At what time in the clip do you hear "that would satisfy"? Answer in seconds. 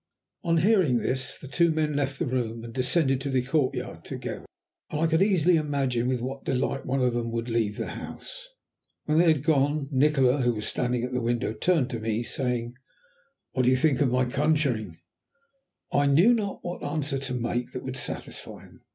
17.73-18.63